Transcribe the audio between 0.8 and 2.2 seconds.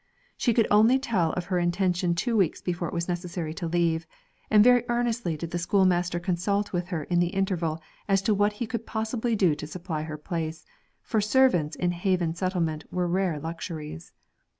tell of her intention